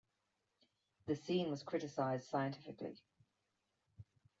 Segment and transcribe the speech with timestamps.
[1.05, 2.97] The scene was criticized scientifically.